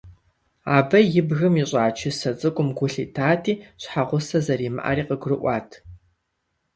Абы 0.77 0.99
и 1.19 1.21
бгым 1.27 1.55
ищӀа 1.63 1.83
чысэ 1.97 2.31
цӀыкӀум 2.39 2.69
гу 2.77 2.85
лъитати, 2.91 3.53
щхьэгъусэ 3.81 4.39
зэримыӀэри 4.45 5.03
къыгурыӀуат. 5.09 5.69